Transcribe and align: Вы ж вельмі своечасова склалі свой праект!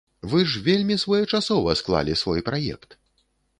Вы 0.29 0.39
ж 0.53 0.61
вельмі 0.67 0.95
своечасова 1.03 1.77
склалі 1.83 2.19
свой 2.25 2.45
праект! 2.51 3.01